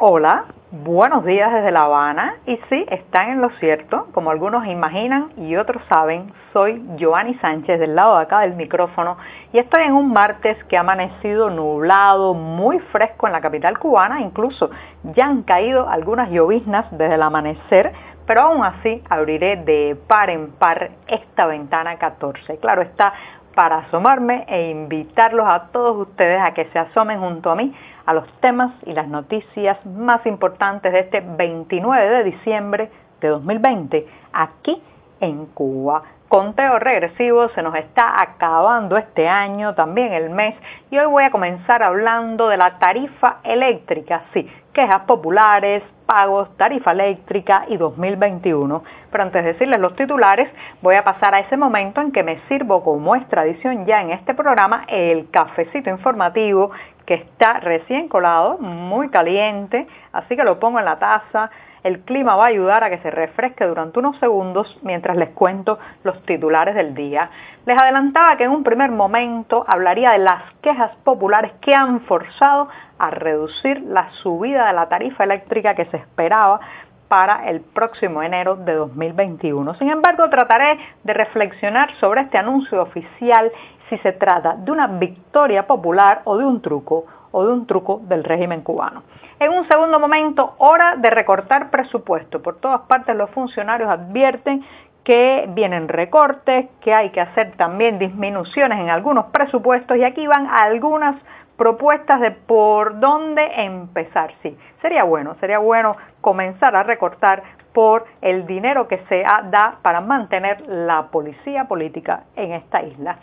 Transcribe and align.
Hola, 0.00 0.44
buenos 0.70 1.24
días 1.24 1.52
desde 1.52 1.72
La 1.72 1.86
Habana. 1.86 2.36
Y 2.46 2.56
sí, 2.68 2.86
están 2.88 3.30
en 3.30 3.40
lo 3.40 3.50
cierto, 3.58 4.06
como 4.14 4.30
algunos 4.30 4.64
imaginan 4.68 5.30
y 5.36 5.56
otros 5.56 5.82
saben, 5.88 6.32
soy 6.52 6.80
Joanny 7.00 7.34
Sánchez 7.40 7.80
del 7.80 7.96
lado 7.96 8.16
de 8.16 8.22
acá 8.22 8.42
del 8.42 8.54
micrófono. 8.54 9.16
Y 9.52 9.58
estoy 9.58 9.82
en 9.82 9.94
un 9.94 10.12
martes 10.12 10.56
que 10.66 10.76
ha 10.76 10.82
amanecido 10.82 11.50
nublado, 11.50 12.32
muy 12.34 12.78
fresco 12.92 13.26
en 13.26 13.32
la 13.32 13.40
capital 13.40 13.76
cubana, 13.80 14.20
incluso 14.20 14.70
ya 15.02 15.26
han 15.26 15.42
caído 15.42 15.88
algunas 15.88 16.30
lloviznas 16.30 16.86
desde 16.92 17.16
el 17.16 17.22
amanecer, 17.22 17.92
pero 18.24 18.42
aún 18.42 18.62
así 18.62 19.02
abriré 19.10 19.56
de 19.56 19.96
par 20.06 20.30
en 20.30 20.52
par 20.52 20.90
esta 21.08 21.46
ventana 21.46 21.96
14. 21.96 22.58
Claro 22.58 22.82
está, 22.82 23.14
para 23.54 23.78
asomarme 23.78 24.44
e 24.48 24.70
invitarlos 24.70 25.46
a 25.46 25.68
todos 25.72 26.08
ustedes 26.08 26.40
a 26.40 26.52
que 26.54 26.66
se 26.66 26.78
asomen 26.78 27.20
junto 27.20 27.50
a 27.50 27.54
mí 27.54 27.74
a 28.06 28.14
los 28.14 28.26
temas 28.40 28.72
y 28.86 28.92
las 28.92 29.08
noticias 29.08 29.84
más 29.84 30.24
importantes 30.26 30.92
de 30.92 31.00
este 31.00 31.20
29 31.20 32.08
de 32.08 32.24
diciembre 32.24 32.90
de 33.20 33.28
2020 33.28 34.06
aquí 34.32 34.80
en 35.20 35.46
Cuba. 35.46 36.02
Conteo 36.28 36.78
regresivo, 36.78 37.48
se 37.54 37.62
nos 37.62 37.74
está 37.74 38.20
acabando 38.20 38.98
este 38.98 39.26
año, 39.26 39.74
también 39.74 40.12
el 40.12 40.28
mes, 40.28 40.54
y 40.90 40.98
hoy 40.98 41.06
voy 41.06 41.24
a 41.24 41.30
comenzar 41.30 41.82
hablando 41.82 42.48
de 42.48 42.58
la 42.58 42.78
tarifa 42.78 43.38
eléctrica, 43.44 44.24
sí, 44.34 44.46
quejas 44.74 45.04
populares, 45.06 45.82
pagos, 46.04 46.54
tarifa 46.58 46.92
eléctrica 46.92 47.64
y 47.68 47.78
2021. 47.78 48.82
Pero 49.10 49.24
antes 49.24 49.42
de 49.42 49.52
decirles 49.54 49.80
los 49.80 49.96
titulares, 49.96 50.50
voy 50.82 50.96
a 50.96 51.02
pasar 51.02 51.34
a 51.34 51.40
ese 51.40 51.56
momento 51.56 52.02
en 52.02 52.12
que 52.12 52.22
me 52.22 52.38
sirvo, 52.48 52.84
como 52.84 53.16
es 53.16 53.26
tradición 53.28 53.86
ya 53.86 54.02
en 54.02 54.10
este 54.10 54.34
programa, 54.34 54.84
el 54.88 55.30
cafecito 55.30 55.88
informativo 55.88 56.72
que 57.06 57.14
está 57.14 57.60
recién 57.60 58.06
colado, 58.08 58.58
muy 58.58 59.08
caliente, 59.08 59.86
así 60.12 60.36
que 60.36 60.44
lo 60.44 60.60
pongo 60.60 60.78
en 60.78 60.84
la 60.84 60.98
taza. 60.98 61.50
El 61.82 62.00
clima 62.00 62.36
va 62.36 62.44
a 62.44 62.48
ayudar 62.48 62.84
a 62.84 62.90
que 62.90 62.98
se 62.98 63.10
refresque 63.10 63.66
durante 63.66 63.98
unos 63.98 64.16
segundos 64.18 64.78
mientras 64.82 65.16
les 65.16 65.30
cuento 65.30 65.78
los 66.04 66.20
titulares 66.22 66.74
del 66.74 66.94
día. 66.94 67.30
Les 67.66 67.78
adelantaba 67.78 68.36
que 68.36 68.44
en 68.44 68.50
un 68.50 68.64
primer 68.64 68.90
momento 68.90 69.64
hablaría 69.66 70.10
de 70.12 70.18
las 70.18 70.42
quejas 70.62 70.90
populares 71.04 71.52
que 71.60 71.74
han 71.74 72.00
forzado 72.00 72.68
a 72.98 73.10
reducir 73.10 73.80
la 73.82 74.10
subida 74.22 74.66
de 74.66 74.72
la 74.72 74.88
tarifa 74.88 75.24
eléctrica 75.24 75.74
que 75.74 75.86
se 75.86 75.98
esperaba 75.98 76.60
para 77.08 77.48
el 77.48 77.60
próximo 77.60 78.22
enero 78.22 78.56
de 78.56 78.74
2021. 78.74 79.74
Sin 79.74 79.88
embargo, 79.88 80.28
trataré 80.28 80.78
de 81.04 81.14
reflexionar 81.14 81.94
sobre 81.96 82.22
este 82.22 82.38
anuncio 82.38 82.82
oficial 82.82 83.50
si 83.88 83.96
se 83.98 84.12
trata 84.12 84.54
de 84.56 84.70
una 84.70 84.86
victoria 84.86 85.66
popular 85.66 86.20
o 86.24 86.36
de 86.36 86.44
un 86.44 86.60
truco 86.60 87.06
o 87.38 87.46
de 87.46 87.52
un 87.52 87.66
truco 87.66 88.00
del 88.08 88.24
régimen 88.24 88.62
cubano. 88.62 89.04
En 89.38 89.52
un 89.52 89.68
segundo 89.68 90.00
momento, 90.00 90.54
hora 90.58 90.96
de 90.96 91.08
recortar 91.08 91.70
presupuesto. 91.70 92.42
Por 92.42 92.56
todas 92.56 92.80
partes 92.82 93.14
los 93.14 93.30
funcionarios 93.30 93.88
advierten 93.88 94.64
que 95.04 95.46
vienen 95.50 95.86
recortes, 95.86 96.66
que 96.80 96.92
hay 96.92 97.10
que 97.10 97.20
hacer 97.20 97.52
también 97.56 98.00
disminuciones 98.00 98.80
en 98.80 98.90
algunos 98.90 99.26
presupuestos 99.26 99.96
y 99.96 100.02
aquí 100.02 100.26
van 100.26 100.48
algunas 100.48 101.14
propuestas 101.56 102.20
de 102.20 102.32
por 102.32 102.98
dónde 102.98 103.42
empezar. 103.62 104.32
Sí, 104.42 104.58
sería 104.82 105.04
bueno, 105.04 105.36
sería 105.38 105.58
bueno 105.58 105.96
comenzar 106.20 106.74
a 106.74 106.82
recortar 106.82 107.44
por 107.72 108.04
el 108.20 108.46
dinero 108.48 108.88
que 108.88 108.98
se 109.08 109.22
da 109.22 109.76
para 109.82 110.00
mantener 110.00 110.66
la 110.66 111.06
policía 111.12 111.68
política 111.68 112.24
en 112.34 112.52
esta 112.52 112.82
isla. 112.82 113.18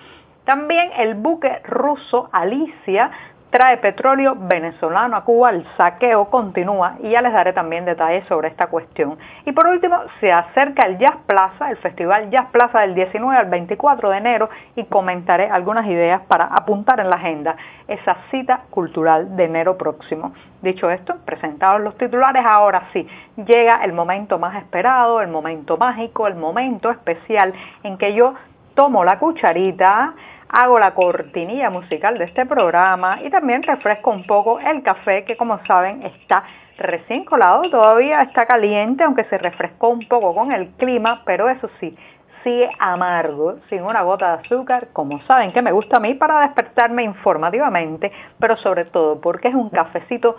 También 0.46 0.92
el 0.98 1.16
buque 1.16 1.60
ruso 1.66 2.30
Alicia 2.32 3.12
trae 3.56 3.78
petróleo 3.78 4.36
venezolano 4.38 5.16
a 5.16 5.24
Cuba, 5.24 5.52
el 5.52 5.66
saqueo 5.78 6.26
continúa 6.30 6.98
y 7.02 7.12
ya 7.12 7.22
les 7.22 7.32
daré 7.32 7.54
también 7.54 7.86
detalles 7.86 8.28
sobre 8.28 8.50
esta 8.50 8.68
cuestión. 8.68 9.18
Y 9.46 9.54
por 9.54 9.66
último, 9.68 9.96
se 10.20 10.30
acerca 10.30 10.86
el 10.86 10.98
Jazz 10.98 11.16
Plaza, 11.26 11.72
el 11.72 11.78
Festival 11.78 12.30
Jazz 12.30 12.48
Plaza 12.52 12.82
del 12.82 12.96
19 12.96 13.38
al 13.38 13.46
24 13.46 14.10
de 14.10 14.18
enero 14.18 14.50
y 14.76 14.84
comentaré 14.84 15.50
algunas 15.50 15.88
ideas 15.88 16.20
para 16.28 16.48
apuntar 16.48 17.00
en 17.00 17.10
la 17.10 17.16
agenda 17.16 17.56
esa 17.88 18.18
cita 18.30 18.64
cultural 18.72 19.38
de 19.38 19.46
enero 19.46 19.78
próximo. 19.78 20.34
Dicho 20.62 20.90
esto, 20.90 21.16
presentados 21.24 21.80
los 21.80 21.98
titulares, 21.98 22.44
ahora 22.46 22.90
sí, 22.92 23.08
llega 23.38 23.86
el 23.86 23.94
momento 23.94 24.38
más 24.38 24.58
esperado, 24.58 25.22
el 25.22 25.30
momento 25.30 25.78
mágico, 25.78 26.28
el 26.28 26.36
momento 26.36 26.92
especial 26.92 27.54
en 27.84 27.98
que 27.98 28.14
yo 28.14 28.34
tomo 28.76 29.06
la 29.06 29.18
cucharita, 29.18 30.14
hago 30.50 30.80
la 30.80 30.94
cortinilla 30.94 31.70
musical 31.70 32.18
de 32.18 32.26
este 32.26 32.46
programa 32.46 33.20
y 33.24 33.30
también 33.30 33.64
refresco 33.64 34.12
un 34.12 34.26
poco 34.26 34.60
el 34.60 34.84
café 34.84 35.24
que 35.26 35.38
como 35.38 35.60
saben 35.66 36.04
está 36.04 36.44
recién 36.78 37.26
colado, 37.26 37.70
todavía 37.70 38.22
está 38.22 38.46
caliente 38.46 39.04
aunque 39.04 39.24
se 39.26 39.38
refrescó 39.38 39.90
un 39.90 40.08
poco 40.08 40.34
con 40.36 40.52
el 40.52 40.70
clima, 40.72 41.24
pero 41.26 41.50
eso 41.50 41.70
sí, 41.80 41.96
sigue 42.44 42.70
amargo, 42.80 43.56
sin 43.70 43.82
una 43.82 44.04
gota 44.04 44.38
de 44.38 44.44
azúcar, 44.44 44.90
como 44.94 45.20
saben 45.24 45.52
que 45.52 45.62
me 45.62 45.72
gusta 45.72 45.98
a 45.98 46.00
mí 46.00 46.14
para 46.14 46.42
despertarme 46.42 47.04
informativamente, 47.04 48.12
pero 48.40 48.56
sobre 48.58 48.86
todo 48.86 49.20
porque 49.20 49.48
es 49.48 49.56
un 49.56 49.70
cafecito 49.70 50.38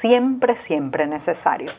siempre, 0.00 0.56
siempre 0.66 1.06
necesario. 1.06 1.72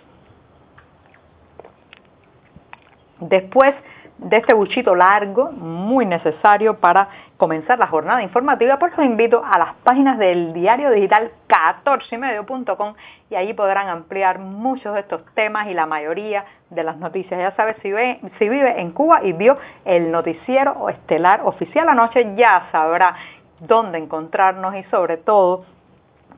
Después 3.19 3.73
de 4.18 4.38
este 4.38 4.53
buchito 4.53 4.96
largo, 4.96 5.51
muy 5.51 6.06
necesario 6.06 6.79
para 6.79 7.09
comenzar 7.38 7.78
la 7.78 7.88
jornada 7.88 8.24
informativa, 8.24 8.78
pues 8.78 8.96
los 8.97 9.06
invito 9.06 9.44
a 9.44 9.57
las 9.57 9.74
páginas 9.84 10.18
del 10.18 10.53
diario 10.53 10.91
digital 10.91 11.31
14ymedio.com 11.50 12.94
y 13.29 13.35
allí 13.35 13.53
podrán 13.53 13.90
ampliar 13.90 14.40
muchos 14.40 14.94
de 14.94 15.01
estos 15.01 15.25
temas 15.34 15.68
y 15.68 15.74
la 15.74 15.85
mayoría 15.85 16.46
de 16.69 16.84
las 16.84 16.97
noticias. 16.97 17.40
Ya 17.40 17.56
sabes, 17.56 17.75
si, 17.81 17.91
si 18.40 18.50
vive 18.50 18.79
en 18.79 18.91
Cuba 18.91 19.24
y 19.24 19.34
vio 19.34 19.57
el 19.84 20.12
noticiero 20.12 20.88
estelar 20.90 21.41
oficial 21.44 21.90
anoche, 21.90 22.35
ya 22.35 22.68
sabrá 22.72 23.16
dónde 23.59 23.97
encontrarnos 23.97 24.75
y 24.75 24.84
sobre 24.84 25.18
todo, 25.18 25.66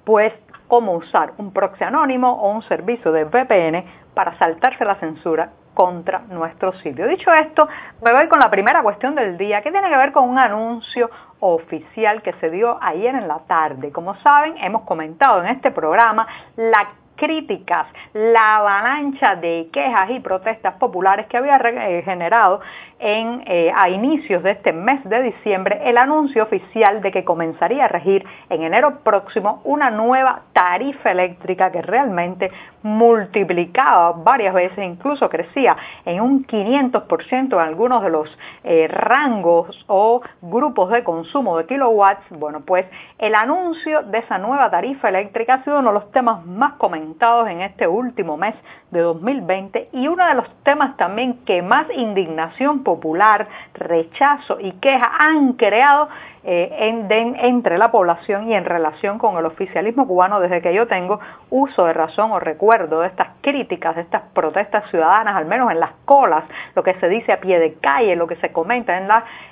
pues 0.05 0.33
cómo 0.67 0.93
usar 0.93 1.33
un 1.37 1.51
proxy 1.51 1.83
anónimo 1.83 2.31
o 2.31 2.49
un 2.49 2.61
servicio 2.63 3.11
de 3.11 3.25
VPN 3.25 3.85
para 4.13 4.37
saltarse 4.37 4.85
la 4.85 4.95
censura 4.95 5.49
contra 5.73 6.19
nuestro 6.29 6.73
sitio. 6.79 7.07
Dicho 7.07 7.31
esto, 7.33 7.67
me 8.01 8.13
voy 8.13 8.27
con 8.27 8.39
la 8.39 8.49
primera 8.49 8.81
cuestión 8.81 9.13
del 9.13 9.37
día, 9.37 9.61
que 9.61 9.71
tiene 9.71 9.89
que 9.89 9.97
ver 9.97 10.11
con 10.11 10.27
un 10.27 10.39
anuncio 10.39 11.09
oficial 11.41 12.21
que 12.21 12.33
se 12.33 12.49
dio 12.49 12.81
ayer 12.81 13.13
en 13.13 13.27
la 13.27 13.39
tarde. 13.39 13.91
Como 13.91 14.15
saben, 14.21 14.55
hemos 14.57 14.83
comentado 14.83 15.43
en 15.43 15.47
este 15.47 15.71
programa 15.71 16.25
la 16.55 16.87
críticas, 17.15 17.87
la 18.13 18.57
avalancha 18.57 19.35
de 19.35 19.69
quejas 19.71 20.09
y 20.09 20.19
protestas 20.19 20.75
populares 20.75 21.27
que 21.27 21.37
había 21.37 21.57
eh, 21.57 22.01
generado 22.03 22.61
en, 22.99 23.43
eh, 23.45 23.71
a 23.75 23.89
inicios 23.89 24.43
de 24.43 24.51
este 24.51 24.71
mes 24.71 25.03
de 25.03 25.21
diciembre 25.23 25.81
el 25.85 25.97
anuncio 25.97 26.43
oficial 26.43 27.01
de 27.01 27.11
que 27.11 27.23
comenzaría 27.23 27.85
a 27.85 27.87
regir 27.87 28.25
en 28.49 28.63
enero 28.63 28.99
próximo 29.03 29.61
una 29.63 29.89
nueva 29.89 30.43
tarifa 30.53 31.11
eléctrica 31.11 31.71
que 31.71 31.81
realmente 31.81 32.51
multiplicaba 32.83 34.11
varias 34.11 34.53
veces, 34.53 34.77
incluso 34.77 35.29
crecía 35.29 35.75
en 36.05 36.21
un 36.21 36.45
500% 36.45 37.53
en 37.53 37.59
algunos 37.59 38.03
de 38.03 38.09
los 38.09 38.37
eh, 38.63 38.87
rangos 38.87 39.83
o 39.87 40.21
grupos 40.41 40.91
de 40.91 41.03
consumo 41.03 41.57
de 41.57 41.65
kilowatts. 41.65 42.25
Bueno, 42.29 42.61
pues 42.61 42.85
el 43.17 43.35
anuncio 43.35 44.03
de 44.03 44.19
esa 44.19 44.37
nueva 44.37 44.69
tarifa 44.69 45.09
eléctrica 45.09 45.55
ha 45.55 45.63
sido 45.63 45.79
uno 45.79 45.89
de 45.89 45.99
los 45.99 46.11
temas 46.11 46.45
más 46.45 46.73
comentados 46.73 47.04
en 47.47 47.61
este 47.61 47.87
último 47.87 48.37
mes 48.37 48.55
de 48.91 49.01
2020 49.01 49.89
y 49.91 50.07
uno 50.07 50.25
de 50.25 50.33
los 50.33 50.47
temas 50.63 50.97
también 50.97 51.45
que 51.45 51.61
más 51.61 51.85
indignación 51.95 52.83
popular, 52.83 53.47
rechazo 53.73 54.59
y 54.59 54.71
queja 54.73 55.11
han 55.19 55.53
creado 55.53 56.09
eh, 56.43 57.03
entre 57.41 57.77
la 57.77 57.91
población 57.91 58.49
y 58.49 58.55
en 58.55 58.65
relación 58.65 59.17
con 59.17 59.37
el 59.37 59.45
oficialismo 59.45 60.07
cubano 60.07 60.39
desde 60.39 60.61
que 60.61 60.73
yo 60.73 60.87
tengo 60.87 61.19
uso 61.49 61.85
de 61.85 61.93
razón 61.93 62.31
o 62.31 62.39
recuerdo 62.39 63.01
de 63.01 63.07
estas 63.07 63.29
críticas, 63.41 63.95
de 63.95 64.01
estas 64.01 64.21
protestas 64.33 64.89
ciudadanas, 64.89 65.35
al 65.35 65.45
menos 65.45 65.71
en 65.71 65.79
las 65.79 65.91
colas, 66.05 66.43
lo 66.75 66.83
que 66.83 66.93
se 66.95 67.09
dice 67.09 67.33
a 67.33 67.39
pie 67.39 67.59
de 67.59 67.73
calle, 67.75 68.15
lo 68.15 68.27
que 68.27 68.35
se 68.37 68.51
comenta 68.51 68.97
en, 68.97 69.07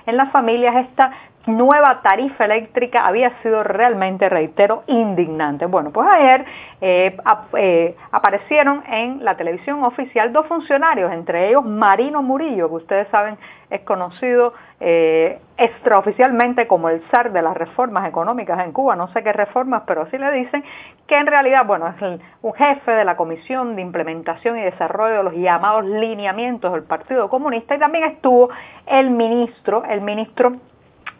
en 0.06 0.18
las 0.18 0.32
familias, 0.32 0.76
esta 0.88 1.12
nueva 1.46 2.02
tarifa 2.02 2.46
eléctrica 2.46 3.06
había 3.06 3.42
sido 3.42 3.64
realmente, 3.64 4.30
reitero, 4.30 4.84
indignante. 4.88 5.66
Bueno, 5.66 5.92
pues 5.92 6.08
ayer 6.08 6.46
eh, 6.80 7.18
eh, 7.58 7.96
aparecieron 8.12 8.84
en 8.88 9.24
la 9.24 9.36
televisión 9.36 9.84
oficial 9.84 10.32
dos 10.32 10.48
funcionarios, 10.48 11.12
entre 11.12 11.50
ellos 11.50 11.66
Marino 11.66 12.22
Murillo, 12.22 12.70
que 12.70 12.76
ustedes 12.76 13.08
saben 13.10 13.38
es 13.70 13.82
conocido 13.82 14.54
eh, 14.80 15.40
extraoficialmente 15.58 16.68
como 16.68 16.90
el 16.90 17.02
zar 17.10 17.34
de 17.34 17.42
las 17.42 17.58
reformas 17.58 18.08
económicas 18.08 18.64
en 18.64 18.72
Cuba, 18.72 18.96
no 18.96 19.12
sé 19.14 19.24
qué 19.24 19.34
reformas, 19.34 19.84
pero 19.88 20.04
así 20.04 20.18
le 20.18 20.32
dicen, 20.32 20.64
que 21.08 21.18
en 21.18 21.26
realidad, 21.26 21.66
bueno, 21.66 21.88
es 21.88 22.20
un 22.42 22.54
jefe 22.54 22.92
de 22.92 23.04
la 23.04 23.16
Comisión 23.16 23.76
de 23.76 23.82
Implementación 23.82 24.60
y 24.60 24.62
Desarrollo 24.62 25.18
de 25.18 25.24
los 25.24 25.34
llamados 25.34 25.86
lineamientos 25.86 26.72
del 26.72 26.84
Partido 26.84 27.30
Comunista 27.30 27.76
y 27.76 27.80
también 27.80 28.04
estuvo 28.04 28.50
el 28.86 29.10
ministro, 29.10 29.84
el 29.86 30.02
ministro 30.02 30.54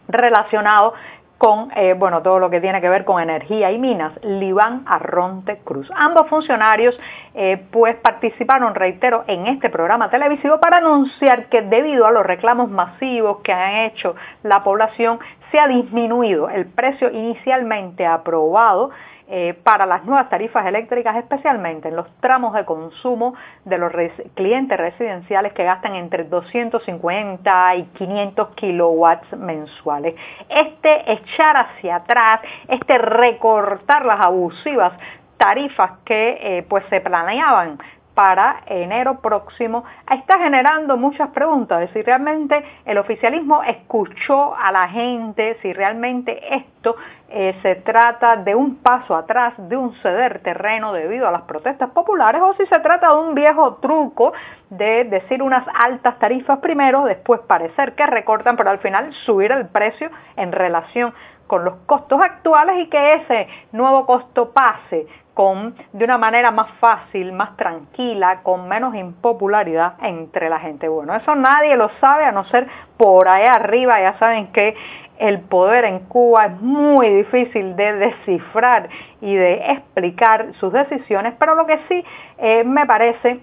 relacionado 0.08 0.94
con 1.38 1.70
eh, 1.76 1.94
bueno, 1.94 2.22
todo 2.22 2.38
lo 2.38 2.48
que 2.48 2.60
tiene 2.60 2.80
que 2.80 2.88
ver 2.88 3.04
con 3.04 3.20
energía 3.20 3.70
y 3.72 3.78
minas, 3.78 4.12
Libán 4.22 4.84
Arronte 4.86 5.58
Cruz. 5.64 5.90
Ambos 5.94 6.28
funcionarios 6.28 6.98
eh, 7.34 7.62
pues 7.70 7.96
participaron, 7.96 8.74
reitero, 8.74 9.24
en 9.26 9.46
este 9.48 9.68
programa 9.68 10.10
televisivo 10.10 10.60
para 10.60 10.78
anunciar 10.78 11.46
que 11.50 11.62
debido 11.62 12.06
a 12.06 12.12
los 12.12 12.24
reclamos 12.24 12.70
masivos 12.70 13.38
que 13.42 13.52
han 13.52 13.86
hecho 13.86 14.14
la 14.42 14.62
población, 14.62 15.18
se 15.50 15.58
ha 15.58 15.68
disminuido 15.68 16.48
el 16.48 16.66
precio 16.66 17.10
inicialmente 17.10 18.06
aprobado 18.06 18.90
eh, 19.26 19.54
para 19.62 19.86
las 19.86 20.04
nuevas 20.04 20.28
tarifas 20.28 20.66
eléctricas, 20.66 21.16
especialmente 21.16 21.88
en 21.88 21.96
los 21.96 22.06
tramos 22.20 22.52
de 22.52 22.64
consumo 22.66 23.34
de 23.64 23.78
los 23.78 23.90
clientes 24.34 24.76
residenciales 24.76 25.54
que 25.54 25.64
gastan 25.64 25.94
entre 25.94 26.24
250 26.24 27.76
y 27.76 27.84
500 27.84 28.48
kilowatts 28.54 29.32
mensuales. 29.38 30.14
Este 30.50 31.10
echar 31.10 31.56
hacia 31.56 31.96
atrás, 31.96 32.40
este 32.68 32.98
recortar 32.98 34.04
las 34.04 34.20
abusivas 34.20 34.92
tarifas 35.38 35.92
que 36.04 36.38
eh, 36.40 36.66
pues 36.68 36.84
se 36.90 37.00
planeaban 37.00 37.78
para 38.14 38.62
enero 38.66 39.20
próximo 39.20 39.84
está 40.10 40.38
generando 40.38 40.96
muchas 40.96 41.30
preguntas 41.30 41.80
de 41.80 41.88
si 41.88 42.02
realmente 42.02 42.64
el 42.84 42.98
oficialismo 42.98 43.62
escuchó 43.64 44.54
a 44.56 44.70
la 44.72 44.88
gente, 44.88 45.58
si 45.62 45.72
realmente 45.72 46.54
esto 46.54 46.96
eh, 47.28 47.58
se 47.62 47.76
trata 47.76 48.36
de 48.36 48.54
un 48.54 48.76
paso 48.76 49.16
atrás, 49.16 49.54
de 49.56 49.76
un 49.76 49.94
ceder 49.96 50.40
terreno 50.40 50.92
debido 50.92 51.26
a 51.26 51.32
las 51.32 51.42
protestas 51.42 51.90
populares 51.90 52.40
o 52.42 52.54
si 52.54 52.66
se 52.66 52.78
trata 52.80 53.08
de 53.08 53.18
un 53.18 53.34
viejo 53.34 53.76
truco 53.76 54.32
de 54.70 55.04
decir 55.04 55.42
unas 55.42 55.66
altas 55.74 56.18
tarifas 56.18 56.58
primero, 56.58 57.04
después 57.04 57.40
parecer 57.40 57.94
que 57.94 58.06
recortan, 58.06 58.56
pero 58.56 58.70
al 58.70 58.78
final 58.78 59.12
subir 59.24 59.50
el 59.52 59.66
precio 59.66 60.10
en 60.36 60.52
relación 60.52 61.12
con 61.46 61.64
los 61.64 61.74
costos 61.86 62.20
actuales 62.20 62.76
y 62.78 62.88
que 62.88 63.14
ese 63.14 63.48
nuevo 63.72 64.06
costo 64.06 64.50
pase 64.52 65.06
con, 65.34 65.74
de 65.92 66.04
una 66.04 66.16
manera 66.16 66.50
más 66.52 66.70
fácil, 66.78 67.32
más 67.32 67.56
tranquila, 67.56 68.40
con 68.42 68.68
menos 68.68 68.94
impopularidad 68.94 69.94
entre 70.02 70.48
la 70.48 70.60
gente. 70.60 70.88
Bueno, 70.88 71.14
eso 71.14 71.34
nadie 71.34 71.76
lo 71.76 71.90
sabe 72.00 72.24
a 72.24 72.32
no 72.32 72.44
ser 72.44 72.68
por 72.96 73.28
ahí 73.28 73.44
arriba, 73.44 74.00
ya 74.00 74.16
saben 74.18 74.52
que 74.52 74.76
el 75.18 75.40
poder 75.40 75.84
en 75.84 76.00
Cuba 76.00 76.46
es 76.46 76.60
muy 76.60 77.08
difícil 77.08 77.76
de 77.76 77.92
descifrar 77.94 78.88
y 79.20 79.34
de 79.34 79.72
explicar 79.72 80.52
sus 80.60 80.72
decisiones, 80.72 81.34
pero 81.38 81.54
lo 81.54 81.66
que 81.66 81.78
sí 81.88 82.04
eh, 82.38 82.64
me 82.64 82.86
parece 82.86 83.40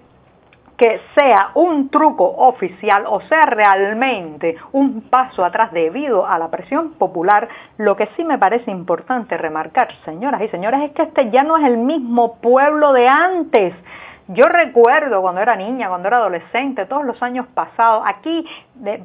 que 0.82 1.00
sea 1.14 1.50
un 1.54 1.90
truco 1.90 2.24
oficial 2.24 3.04
o 3.06 3.20
sea 3.28 3.46
realmente 3.46 4.56
un 4.72 5.02
paso 5.02 5.44
atrás 5.44 5.70
debido 5.70 6.26
a 6.26 6.40
la 6.40 6.50
presión 6.50 6.94
popular, 6.94 7.48
lo 7.78 7.94
que 7.94 8.08
sí 8.16 8.24
me 8.24 8.36
parece 8.36 8.72
importante 8.72 9.36
remarcar, 9.36 9.94
señoras 10.04 10.42
y 10.42 10.48
señores, 10.48 10.80
es 10.82 10.90
que 10.90 11.02
este 11.02 11.30
ya 11.30 11.44
no 11.44 11.56
es 11.56 11.64
el 11.66 11.76
mismo 11.76 12.40
pueblo 12.40 12.92
de 12.92 13.06
antes. 13.06 13.74
Yo 14.26 14.46
recuerdo 14.46 15.22
cuando 15.22 15.40
era 15.40 15.54
niña, 15.54 15.88
cuando 15.88 16.08
era 16.08 16.16
adolescente, 16.16 16.86
todos 16.86 17.04
los 17.04 17.22
años 17.22 17.46
pasados, 17.54 18.02
aquí 18.04 18.44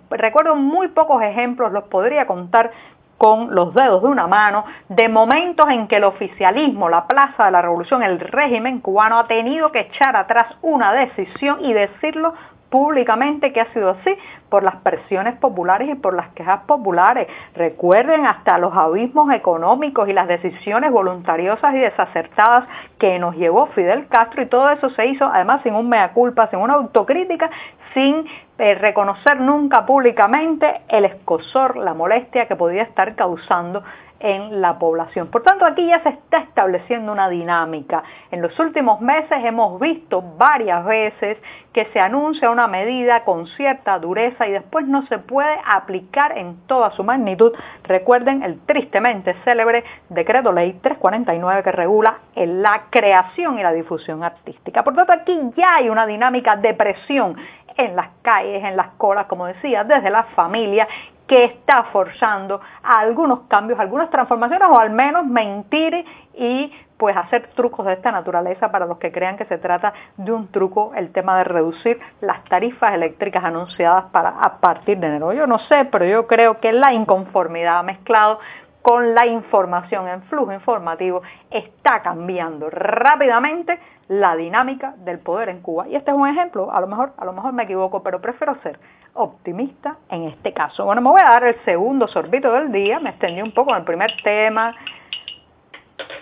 recuerdo 0.09 0.55
muy 0.55 0.87
pocos 0.87 1.21
ejemplos, 1.21 1.71
los 1.71 1.83
podría 1.83 2.25
contar 2.25 2.71
con 3.17 3.53
los 3.53 3.73
dedos 3.73 4.01
de 4.01 4.07
una 4.07 4.27
mano 4.27 4.65
de 4.89 5.09
momentos 5.09 5.69
en 5.69 5.87
que 5.87 5.97
el 5.97 6.03
oficialismo, 6.03 6.89
la 6.89 7.07
Plaza 7.07 7.45
de 7.45 7.51
la 7.51 7.61
Revolución, 7.61 8.03
el 8.03 8.19
régimen 8.19 8.79
cubano 8.79 9.19
ha 9.19 9.27
tenido 9.27 9.71
que 9.71 9.81
echar 9.81 10.15
atrás 10.15 10.55
una 10.61 10.93
decisión 10.93 11.63
y 11.63 11.73
decirlo 11.73 12.33
públicamente 12.69 13.53
que 13.53 13.61
ha 13.61 13.73
sido 13.73 13.91
así 13.91 14.15
por 14.49 14.63
las 14.63 14.77
presiones 14.77 15.37
populares 15.37 15.89
y 15.89 15.95
por 15.95 16.15
las 16.15 16.29
quejas 16.29 16.61
populares. 16.65 17.27
Recuerden 17.55 18.25
hasta 18.25 18.57
los 18.57 18.73
abismos 18.75 19.31
económicos 19.33 20.07
y 20.09 20.13
las 20.13 20.27
decisiones 20.27 20.91
voluntariosas 20.91 21.73
y 21.75 21.79
desacertadas 21.79 22.65
que 22.97 23.19
nos 23.19 23.35
llevó 23.35 23.67
Fidel 23.67 24.07
Castro 24.07 24.41
y 24.41 24.47
todo 24.47 24.69
eso 24.69 24.89
se 24.91 25.05
hizo 25.07 25.25
además 25.25 25.61
sin 25.63 25.73
un 25.73 25.89
mea 25.89 26.13
culpa, 26.13 26.47
sin 26.47 26.59
una 26.59 26.75
autocrítica, 26.75 27.49
sin 27.93 28.25
eh, 28.59 28.75
reconocer 28.75 29.39
nunca 29.39 29.85
públicamente 29.85 30.81
el 30.89 31.05
escosor, 31.05 31.77
la 31.77 31.93
molestia 31.93 32.47
que 32.47 32.55
podía 32.55 32.83
estar 32.83 33.15
causando 33.15 33.83
en 34.19 34.61
la 34.61 34.79
población. 34.79 35.27
Por 35.27 35.43
tanto, 35.43 35.65
aquí 35.65 35.87
ya 35.87 36.01
se 36.01 36.09
está 36.09 36.39
estableciendo 36.39 37.11
una 37.11 37.29
dinámica. 37.29 38.03
En 38.31 38.41
los 38.41 38.57
últimos 38.59 39.01
meses 39.01 39.43
hemos 39.43 39.79
visto 39.79 40.21
varias 40.37 40.85
veces 40.85 41.37
que 41.73 41.85
se 41.93 41.99
anuncia 41.99 42.49
una 42.49 42.67
medida 42.67 43.23
con 43.23 43.47
cierta 43.47 43.99
dureza 43.99 44.47
y 44.47 44.51
después 44.51 44.87
no 44.87 45.05
se 45.07 45.19
puede 45.19 45.57
aplicar 45.65 46.37
en 46.37 46.57
toda 46.67 46.91
su 46.91 47.03
magnitud. 47.03 47.53
Recuerden 47.83 48.43
el 48.43 48.59
tristemente 48.61 49.35
célebre 49.43 49.83
decreto 50.09 50.51
ley 50.51 50.73
349 50.81 51.63
que 51.63 51.71
regula 51.71 52.17
la 52.35 52.83
creación 52.89 53.59
y 53.59 53.63
la 53.63 53.71
difusión 53.71 54.23
artística. 54.23 54.83
Por 54.83 54.95
tanto, 54.95 55.13
aquí 55.13 55.39
ya 55.55 55.75
hay 55.75 55.89
una 55.89 56.05
dinámica 56.05 56.55
de 56.55 56.73
presión 56.73 57.35
en 57.77 57.95
las 57.95 58.09
calles, 58.23 58.63
en 58.63 58.75
las 58.75 58.89
colas, 58.97 59.27
como 59.27 59.45
decía, 59.45 59.83
desde 59.83 60.09
la 60.09 60.23
familia 60.23 60.87
que 61.27 61.43
está 61.45 61.83
forzando 61.91 62.61
algunos 62.83 63.41
cambios, 63.47 63.79
algunas 63.79 64.09
transformaciones 64.09 64.67
o 64.69 64.79
al 64.79 64.89
menos 64.91 65.25
mentir 65.25 66.05
y 66.33 66.71
pues 66.97 67.15
hacer 67.15 67.49
trucos 67.55 67.85
de 67.85 67.93
esta 67.93 68.11
naturaleza 68.11 68.71
para 68.71 68.85
los 68.85 68.97
que 68.97 69.11
crean 69.11 69.37
que 69.37 69.45
se 69.45 69.57
trata 69.57 69.93
de 70.17 70.31
un 70.31 70.47
truco 70.47 70.93
el 70.95 71.11
tema 71.11 71.37
de 71.37 71.43
reducir 71.43 71.99
las 72.21 72.43
tarifas 72.45 72.93
eléctricas 72.93 73.43
anunciadas 73.43 74.05
para 74.05 74.29
a 74.29 74.57
partir 74.57 74.97
de 74.97 75.07
enero. 75.07 75.33
Yo 75.33 75.45
no 75.45 75.59
sé, 75.59 75.85
pero 75.91 76.05
yo 76.05 76.25
creo 76.27 76.59
que 76.59 76.71
la 76.73 76.93
inconformidad 76.93 77.83
mezclado 77.83 78.39
con 78.81 79.13
la 79.13 79.27
información 79.27 80.07
en 80.07 80.21
flujo 80.23 80.53
informativo 80.53 81.21
está 81.51 82.01
cambiando 82.01 82.69
rápidamente 82.69 83.77
la 84.07 84.35
dinámica 84.35 84.93
del 84.99 85.19
poder 85.19 85.49
en 85.49 85.61
Cuba. 85.61 85.87
Y 85.89 85.95
este 85.95 86.11
es 86.11 86.17
un 86.17 86.27
ejemplo, 86.27 86.71
a 86.71 86.79
lo 86.79 86.87
mejor, 86.87 87.11
a 87.17 87.25
lo 87.25 87.33
mejor 87.33 87.51
me 87.53 87.63
equivoco, 87.63 88.01
pero 88.01 88.21
prefiero 88.21 88.55
ser 88.61 88.79
optimista 89.17 89.97
en 90.09 90.23
este 90.25 90.53
caso. 90.53 90.85
Bueno, 90.85 91.01
me 91.01 91.09
voy 91.09 91.21
a 91.21 91.31
dar 91.31 91.43
el 91.43 91.63
segundo 91.65 92.07
sorbito 92.07 92.51
del 92.51 92.71
día, 92.71 92.99
me 92.99 93.09
extendí 93.09 93.41
un 93.41 93.51
poco 93.51 93.71
en 93.71 93.77
el 93.77 93.83
primer 93.83 94.11
tema 94.23 94.75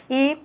y 0.09 0.37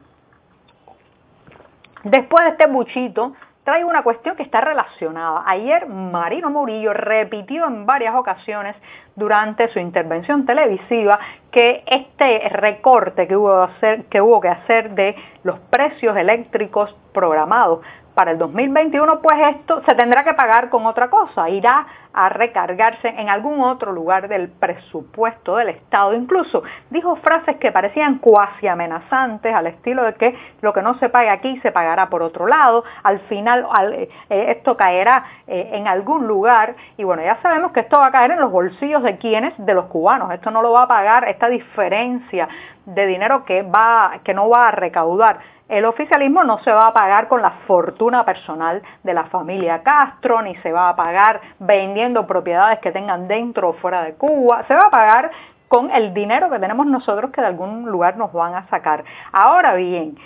después 2.04 2.44
de 2.44 2.50
este 2.50 2.66
buchito 2.66 3.32
traigo 3.64 3.88
una 3.88 4.02
cuestión 4.02 4.36
que 4.36 4.42
está 4.42 4.60
relacionada. 4.60 5.44
Ayer 5.46 5.86
Marino 5.86 6.50
Murillo 6.50 6.92
repitió 6.92 7.66
en 7.66 7.86
varias 7.86 8.14
ocasiones 8.14 8.74
durante 9.14 9.68
su 9.68 9.78
intervención 9.78 10.46
televisiva 10.46 11.18
que 11.50 11.84
este 11.86 12.48
recorte 12.48 13.28
que 13.28 13.36
hubo, 13.36 13.68
que 14.08 14.20
hubo 14.20 14.40
que 14.40 14.48
hacer 14.48 14.90
de 14.94 15.14
los 15.44 15.58
precios 15.58 16.16
eléctricos 16.16 16.96
programados 17.12 17.80
para 18.14 18.32
el 18.32 18.38
2021, 18.38 19.20
pues 19.20 19.36
esto 19.56 19.82
se 19.86 19.94
tendrá 19.94 20.24
que 20.24 20.34
pagar 20.34 20.68
con 20.68 20.84
otra 20.84 21.08
cosa, 21.08 21.48
irá 21.48 21.86
a 22.12 22.28
recargarse 22.28 23.08
en 23.08 23.28
algún 23.28 23.60
otro 23.60 23.92
lugar 23.92 24.28
del 24.28 24.48
presupuesto 24.48 25.56
del 25.56 25.70
Estado. 25.70 26.12
Incluso 26.14 26.62
dijo 26.90 27.16
frases 27.16 27.56
que 27.56 27.70
parecían 27.70 28.18
cuasi 28.18 28.66
amenazantes, 28.66 29.54
al 29.54 29.68
estilo 29.68 30.02
de 30.02 30.14
que 30.14 30.36
lo 30.60 30.72
que 30.72 30.82
no 30.82 30.98
se 30.98 31.08
pague 31.08 31.30
aquí 31.30 31.58
se 31.60 31.70
pagará 31.70 32.10
por 32.10 32.22
otro 32.22 32.46
lado, 32.46 32.84
al 33.04 33.20
final 33.20 33.66
eh, 33.92 34.08
esto 34.28 34.76
caerá 34.76 35.24
eh, 35.46 35.70
en 35.72 35.86
algún 35.86 36.26
lugar. 36.26 36.74
Y 36.96 37.04
bueno, 37.04 37.22
ya 37.22 37.40
sabemos 37.42 37.72
que 37.72 37.80
esto 37.80 37.98
va 37.98 38.06
a 38.06 38.12
caer 38.12 38.32
en 38.32 38.40
los 38.40 38.50
bolsillos 38.50 39.02
de 39.02 39.18
quienes, 39.18 39.54
de 39.56 39.72
los 39.72 39.86
cubanos, 39.86 40.32
esto 40.32 40.50
no 40.50 40.62
lo 40.62 40.72
va 40.72 40.82
a 40.82 40.88
pagar, 40.88 41.28
esta 41.28 41.48
diferencia 41.48 42.48
de 42.86 43.06
dinero 43.06 43.44
que, 43.44 43.62
va, 43.62 44.18
que 44.24 44.34
no 44.34 44.48
va 44.48 44.68
a 44.68 44.70
recaudar 44.72 45.38
el 45.70 45.84
oficialismo 45.84 46.42
no 46.42 46.58
se 46.58 46.72
va 46.72 46.88
a 46.88 46.92
pagar 46.92 47.28
con 47.28 47.40
la 47.40 47.50
fortuna 47.66 48.24
personal 48.24 48.82
de 49.04 49.14
la 49.14 49.24
familia 49.24 49.82
Castro, 49.82 50.42
ni 50.42 50.56
se 50.56 50.72
va 50.72 50.88
a 50.88 50.96
pagar 50.96 51.40
vendiendo 51.60 52.26
propiedades 52.26 52.80
que 52.80 52.90
tengan 52.90 53.28
dentro 53.28 53.70
o 53.70 53.72
fuera 53.74 54.02
de 54.02 54.14
Cuba, 54.14 54.64
se 54.66 54.74
va 54.74 54.86
a 54.86 54.90
pagar 54.90 55.30
con 55.68 55.88
el 55.92 56.12
dinero 56.12 56.50
que 56.50 56.58
tenemos 56.58 56.86
nosotros 56.86 57.30
que 57.30 57.40
de 57.40 57.46
algún 57.46 57.88
lugar 57.88 58.16
nos 58.16 58.32
van 58.32 58.54
a 58.54 58.66
sacar. 58.66 59.04
Ahora 59.30 59.74
bien, 59.74 60.16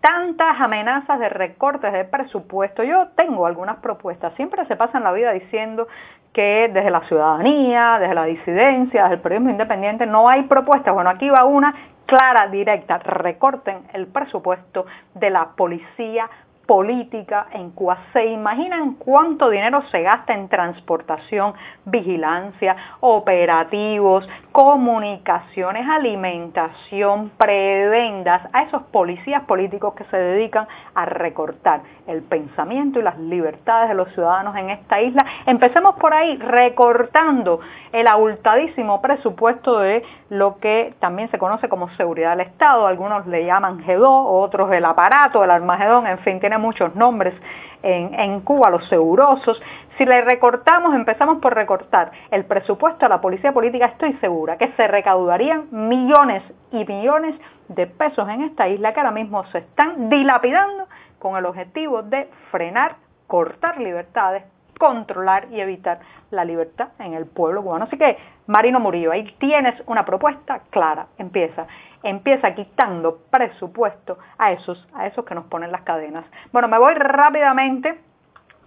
tantas 0.00 0.60
amenazas 0.60 1.18
de 1.18 1.28
recortes 1.28 1.92
de 1.92 2.04
presupuesto, 2.04 2.82
yo 2.82 3.08
tengo 3.16 3.46
algunas 3.46 3.76
propuestas, 3.78 4.34
siempre 4.34 4.64
se 4.66 4.76
pasa 4.76 4.98
en 4.98 5.04
la 5.04 5.12
vida 5.12 5.32
diciendo 5.32 5.88
que 6.32 6.70
desde 6.72 6.90
la 6.90 7.00
ciudadanía, 7.02 7.98
desde 7.98 8.14
la 8.14 8.24
disidencia, 8.24 9.02
desde 9.02 9.16
el 9.16 9.20
periodismo 9.20 9.50
independiente 9.50 10.06
no 10.06 10.28
hay 10.28 10.44
propuestas. 10.44 10.94
Bueno, 10.94 11.10
aquí 11.10 11.28
va 11.28 11.44
una 11.44 11.74
clara, 12.06 12.46
directa, 12.48 12.98
recorten 12.98 13.82
el 13.92 14.06
presupuesto 14.06 14.86
de 15.14 15.30
la 15.30 15.50
policía 15.56 16.28
política 16.70 17.48
en 17.52 17.72
Cuba. 17.72 17.98
¿Se 18.12 18.26
imaginan 18.26 18.94
cuánto 18.94 19.50
dinero 19.50 19.82
se 19.90 20.02
gasta 20.02 20.34
en 20.34 20.48
transportación, 20.48 21.52
vigilancia, 21.84 22.76
operativos, 23.00 24.28
comunicaciones, 24.52 25.84
alimentación, 25.88 27.32
prebendas 27.36 28.42
a 28.52 28.62
esos 28.62 28.84
policías 28.84 29.42
políticos 29.46 29.94
que 29.94 30.04
se 30.04 30.16
dedican 30.16 30.68
a 30.94 31.06
recortar 31.06 31.80
el 32.06 32.22
pensamiento 32.22 33.00
y 33.00 33.02
las 33.02 33.18
libertades 33.18 33.88
de 33.88 33.96
los 33.96 34.08
ciudadanos 34.12 34.54
en 34.54 34.70
esta 34.70 35.00
isla? 35.00 35.26
Empecemos 35.46 35.96
por 35.96 36.14
ahí, 36.14 36.36
recortando 36.36 37.58
el 37.90 38.06
abultadísimo 38.06 39.02
presupuesto 39.02 39.80
de 39.80 40.04
lo 40.28 40.58
que 40.58 40.94
también 41.00 41.28
se 41.32 41.38
conoce 41.38 41.68
como 41.68 41.90
seguridad 41.96 42.36
del 42.36 42.46
Estado, 42.46 42.86
algunos 42.86 43.26
le 43.26 43.44
llaman 43.44 43.84
G2, 43.84 44.06
otros 44.06 44.70
el 44.70 44.84
aparato, 44.84 45.42
el 45.42 45.50
Armagedón, 45.50 46.06
en 46.06 46.18
fin, 46.20 46.38
tiene 46.38 46.59
muchos 46.60 46.94
nombres 46.94 47.34
en, 47.82 48.40
Cuba, 48.40 48.70
los 48.70 48.86
segurosos. 48.88 49.60
Si 49.96 50.04
le 50.04 50.20
recortamos, 50.22 50.94
empezamos 50.94 51.38
por 51.38 51.54
recortar 51.54 52.10
el 52.30 52.44
presupuesto 52.44 53.06
a 53.06 53.08
la 53.08 53.20
policía 53.20 53.52
política, 53.52 53.86
estoy 53.86 54.12
segura 54.14 54.56
que 54.56 54.68
se 54.72 54.86
recaudarían 54.86 55.68
millones 55.70 56.42
y 56.72 56.84
millones 56.84 57.34
de 57.68 57.86
pesos 57.86 58.28
en 58.28 58.42
esta 58.42 58.68
isla 58.68 58.92
que 58.92 59.00
ahora 59.00 59.12
mismo 59.12 59.44
se 59.46 59.58
están 59.58 60.08
dilapidando 60.10 60.86
con 61.18 61.36
el 61.36 61.46
objetivo 61.46 62.02
de 62.02 62.28
frenar, 62.50 62.96
cortar 63.26 63.78
libertades 63.78 64.44
controlar 64.80 65.48
y 65.52 65.60
evitar 65.60 66.00
la 66.30 66.42
libertad 66.42 66.88
en 66.98 67.12
el 67.12 67.26
pueblo 67.26 67.62
cubano. 67.62 67.84
Así 67.84 67.98
que, 67.98 68.16
Marino 68.46 68.80
Murillo, 68.80 69.12
ahí 69.12 69.24
tienes 69.38 69.74
una 69.86 70.06
propuesta 70.06 70.62
clara. 70.70 71.08
Empieza, 71.18 71.66
empieza 72.02 72.54
quitando 72.54 73.18
presupuesto 73.30 74.18
a 74.38 74.52
esos, 74.52 74.88
a 74.94 75.06
esos 75.06 75.26
que 75.26 75.34
nos 75.34 75.44
ponen 75.44 75.70
las 75.70 75.82
cadenas. 75.82 76.24
Bueno, 76.50 76.66
me 76.66 76.78
voy 76.78 76.94
rápidamente. 76.94 78.00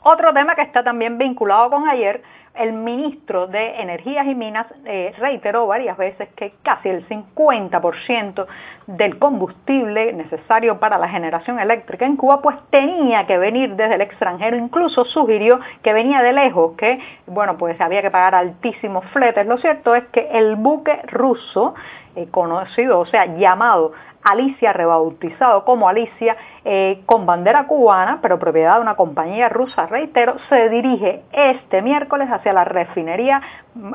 Otro 0.03 0.31
tema 0.33 0.53
que 0.53 0.61
está 0.61 0.83
también 0.83 1.17
vinculado 1.17 1.71
con 1.71 1.89
ayer 1.89 2.21
el 2.55 2.73
ministro 2.73 3.47
de 3.47 3.81
Energías 3.81 4.27
y 4.27 4.35
Minas 4.35 4.67
eh, 4.85 5.13
reiteró 5.17 5.65
varias 5.65 5.97
veces 5.97 6.29
que 6.35 6.53
casi 6.61 6.89
el 6.89 7.07
50% 7.07 8.45
del 8.87 9.17
combustible 9.19 10.13
necesario 10.13 10.79
para 10.79 10.97
la 10.97 11.07
generación 11.07 11.59
eléctrica 11.59 12.05
en 12.05 12.15
Cuba 12.15 12.41
pues 12.41 12.57
tenía 12.69 13.25
que 13.25 13.37
venir 13.37 13.75
desde 13.75 13.95
el 13.95 14.01
extranjero, 14.01 14.57
incluso 14.57 15.05
sugirió 15.05 15.59
que 15.81 15.93
venía 15.93 16.21
de 16.21 16.33
lejos, 16.33 16.75
que 16.77 16.99
bueno 17.27 17.57
pues 17.57 17.79
había 17.79 18.01
que 18.01 18.11
pagar 18.11 18.35
altísimos 18.35 19.05
fletes. 19.13 19.45
Lo 19.47 19.57
cierto 19.57 19.95
es 19.95 20.05
que 20.07 20.27
el 20.31 20.55
buque 20.55 21.01
ruso 21.07 21.73
eh, 22.15 22.27
conocido, 22.29 22.99
o 22.99 23.05
sea, 23.07 23.25
llamado 23.25 23.93
Alicia, 24.23 24.71
rebautizado 24.71 25.65
como 25.65 25.89
Alicia, 25.89 26.37
eh, 26.63 27.01
con 27.05 27.25
bandera 27.25 27.65
cubana, 27.67 28.19
pero 28.21 28.39
propiedad 28.39 28.75
de 28.75 28.81
una 28.81 28.95
compañía 28.95 29.49
rusa, 29.49 29.85
reitero, 29.87 30.37
se 30.47 30.69
dirige 30.69 31.23
este 31.31 31.81
miércoles 31.81 32.29
hacia 32.31 32.53
la 32.53 32.63
refinería, 32.63 33.41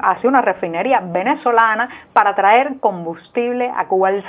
hacia 0.03 0.29
una 0.29 0.43
refinería 0.43 1.01
venezolana 1.01 1.89
para 2.13 2.35
traer 2.35 2.79
combustible 2.81 3.73
a 3.75 3.87
Cuba. 3.87 4.11
El 4.11 4.25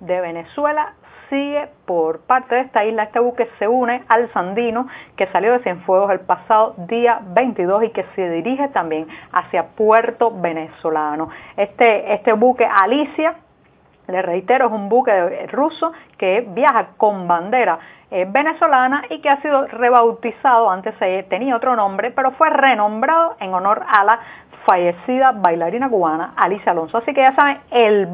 de 0.00 0.20
Venezuela 0.20 0.94
sigue 1.30 1.68
por 1.86 2.20
parte 2.20 2.56
de 2.56 2.60
esta 2.62 2.84
isla. 2.84 3.04
Este 3.04 3.20
buque 3.20 3.48
se 3.58 3.68
une 3.68 4.02
al 4.08 4.30
Sandino 4.32 4.86
que 5.16 5.26
salió 5.28 5.52
de 5.52 5.60
Cienfuegos 5.60 6.10
el 6.10 6.20
pasado 6.20 6.74
día 6.76 7.20
22 7.22 7.84
y 7.84 7.90
que 7.90 8.04
se 8.14 8.28
dirige 8.28 8.68
también 8.68 9.06
hacia 9.32 9.68
Puerto 9.68 10.30
Venezolano. 10.30 11.30
Este, 11.56 12.12
este 12.12 12.32
buque 12.34 12.66
Alicia 12.66 13.36
le 14.08 14.22
reitero, 14.22 14.66
es 14.66 14.72
un 14.72 14.88
buque 14.88 15.46
ruso 15.52 15.92
que 16.18 16.44
viaja 16.48 16.88
con 16.96 17.28
bandera 17.28 17.78
eh, 18.10 18.26
venezolana 18.28 19.04
y 19.08 19.20
que 19.20 19.30
ha 19.30 19.40
sido 19.40 19.68
rebautizado, 19.68 20.68
antes 20.68 20.96
tenía 21.28 21.54
otro 21.54 21.76
nombre, 21.76 22.10
pero 22.10 22.32
fue 22.32 22.50
renombrado 22.50 23.36
en 23.38 23.54
honor 23.54 23.84
a 23.88 24.02
la 24.02 24.18
fallecida 24.66 25.30
bailarina 25.30 25.88
cubana 25.88 26.34
Alicia 26.36 26.72
Alonso. 26.72 26.98
Así 26.98 27.14
que 27.14 27.20
ya 27.20 27.36
saben, 27.36 27.58
el 27.70 28.08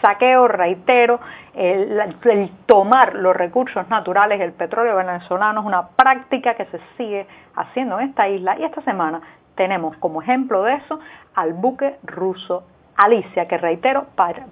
saqueo, 0.00 0.48
reitero, 0.48 1.20
el, 1.54 2.50
tomar 2.66 3.14
los 3.14 3.36
recursos 3.36 3.88
naturales, 3.88 4.40
el 4.40 4.52
petróleo 4.52 4.96
venezolano 4.96 5.60
es 5.60 5.66
una 5.66 5.88
práctica 5.88 6.54
que 6.54 6.66
se 6.66 6.80
sigue 6.96 7.26
haciendo 7.56 7.98
en 8.00 8.08
esta 8.08 8.28
isla. 8.28 8.58
Y 8.58 8.64
esta 8.64 8.82
semana 8.82 9.20
tenemos 9.54 9.96
como 9.98 10.22
ejemplo 10.22 10.62
de 10.62 10.74
eso 10.74 11.00
al 11.34 11.52
buque 11.52 11.96
ruso 12.02 12.64
Alicia, 12.96 13.48
que 13.48 13.56
reitero, 13.56 14.06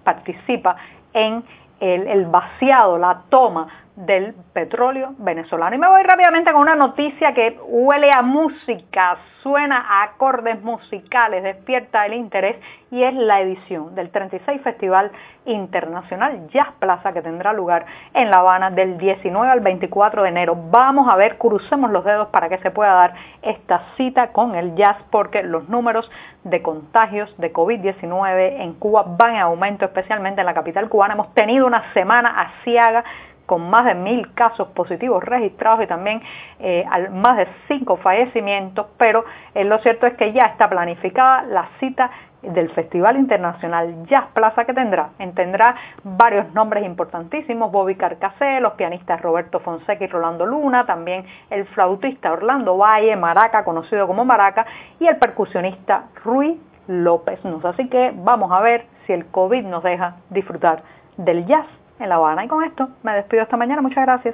participa 0.05 0.77
en 1.13 1.45
el, 1.81 2.27
vaciado, 2.27 2.99
la 2.99 3.23
toma 3.29 3.69
del 3.99 4.33
petróleo 4.53 5.15
venezolano. 5.19 5.75
Y 5.75 5.79
me 5.79 5.89
voy 5.89 6.05
rápidamente 6.05 6.53
con 6.53 6.61
una 6.61 6.77
noticia 6.77 7.35
que 7.35 7.59
huele 7.67 8.13
a 8.13 8.23
música, 8.23 9.19
suena 9.43 9.77
a 9.77 10.05
acordes 10.05 10.63
musicales, 10.63 11.43
despierta 11.43 12.07
el 12.07 12.15
interés 12.15 12.57
y 12.93 13.03
es 13.03 13.13
la 13.15 13.41
edición 13.41 13.97
del 13.97 14.11
36 14.11 14.63
Festival 14.63 15.11
Internacional 15.47 16.47
Jazz 16.49 16.69
Plaza 16.79 17.13
que 17.13 17.23
tendrá 17.23 17.53
lugar 17.53 17.87
en 18.15 18.31
La 18.31 18.39
Habana 18.39 18.71
del 18.71 18.99
19 18.99 19.51
al 19.51 19.61
24 19.61 20.23
de 20.23 20.29
enero. 20.29 20.57
Vamos 20.71 21.09
a 21.09 21.17
ver, 21.17 21.37
crucemos 21.37 21.91
los 21.91 22.05
dedos 22.05 22.29
para 22.29 22.49
que 22.49 22.59
se 22.59 22.71
pueda 22.71 22.93
dar 22.93 23.15
esta 23.43 23.83
cita 23.97 24.29
con 24.29 24.55
el 24.55 24.77
jazz 24.77 24.97
porque 25.11 25.43
los 25.43 25.69
números 25.69 26.09
de 26.45 26.63
contagios 26.63 27.37
de 27.39 27.53
COVID-19 27.53 28.61
en 28.61 28.75
Cuba 28.75 29.05
van 29.09 29.35
en 29.35 29.41
aumento, 29.41 29.85
especialmente 29.85 30.41
en 30.41 30.47
la 30.47 30.55
capital 30.55 30.89
cubana. 30.89 31.15
Hemos 31.15 31.35
tenido 31.35 31.67
una 31.67 31.93
semana 31.95 32.41
asiaga 32.41 33.05
con 33.49 33.71
más 33.71 33.87
de 33.87 33.95
mil 33.95 34.35
casos 34.35 34.69
positivos 34.69 35.25
registrados 35.25 35.83
y 35.83 35.87
también 35.87 36.21
eh, 36.61 36.85
más 37.13 37.39
de 37.39 37.49
cinco 37.67 37.97
fallecimientos, 37.97 38.89
pero 38.99 39.25
eh, 39.55 39.65
lo 39.65 39.79
cierto 39.79 40.07
es 40.07 40.15
que 40.19 40.35
ya 40.35 40.45
está 40.45 40.69
planificada 40.69 41.45
la 41.45 41.67
cita 41.81 42.11
del 42.43 42.69
Festival 42.71 43.17
Internacional 43.17 44.05
Jazz 44.07 44.27
Plaza 44.35 44.67
que 44.67 44.75
tendrá, 44.75 45.09
tendrá 45.35 45.77
varios 46.05 46.53
nombres 46.53 46.85
importantísimos, 46.85 47.73
Bobby 47.73 47.97
Carcasé, 47.97 48.61
los 48.61 48.75
pianistas 48.75 49.23
Roberto 49.23 49.61
Fonseca 49.61 50.05
y 50.05 50.09
Rolando 50.09 50.45
Luna, 50.45 50.85
también 50.85 51.25
el 51.49 51.65
flautista 51.69 52.31
Orlando 52.31 52.77
Valle, 52.77 53.17
Maraca, 53.17 53.65
conocido 53.65 54.07
como 54.07 54.27
Maraca, 54.27 54.67
y 55.01 55.07
el 55.07 55.17
percusionista 55.17 56.05
Rui 56.23 56.61
López. 56.87 57.41
Así 57.65 57.89
que 57.89 58.13
vamos 58.15 58.53
a 58.53 58.61
ver 58.61 58.85
si 59.07 59.15
el 59.15 59.25
COVID 59.27 59.65
nos 59.65 59.83
deja 59.83 60.17
disfrutar 60.29 60.83
del 61.17 61.47
jazz 61.47 61.67
en 61.99 62.09
La 62.09 62.17
Habana. 62.17 62.45
Y 62.45 62.49
con 62.49 62.65
esto 62.65 62.89
me 63.03 63.13
despido 63.13 63.43
esta 63.43 63.57
mañana. 63.57 63.83
Muchas 63.83 64.05
gracias. 64.05 64.27